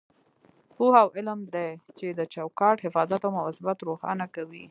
پوهه 0.75 0.99
او 1.05 1.09
علم 1.17 1.39
دی 1.53 1.69
چې 1.97 2.07
د 2.11 2.21
چوکاټ 2.33 2.77
حفاظت 2.85 3.21
او 3.27 3.31
مواظبت 3.37 3.77
روښانه 3.89 4.25
کوي. 4.35 4.59